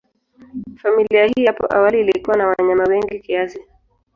[0.77, 3.59] Familia hii hapo awali ilikuwa na wanyama wengi kiasi.